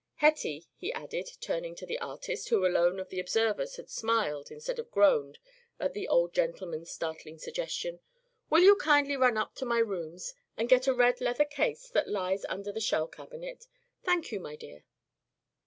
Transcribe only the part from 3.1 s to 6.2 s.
observers had smiled instead of groaned at the